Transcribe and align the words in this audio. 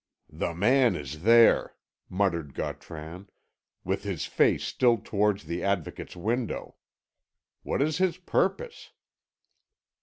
"The 0.33 0.55
man 0.55 0.95
is 0.95 1.21
there," 1.21 1.75
muttered 2.09 2.55
Gautran, 2.55 3.29
"with 3.83 4.01
his 4.01 4.25
face 4.25 4.63
still 4.63 4.97
towards 4.97 5.43
the 5.43 5.63
Advocate's 5.63 6.15
window. 6.15 6.73
What 7.61 7.83
is 7.83 7.99
his 7.99 8.17
purpose?" 8.17 8.93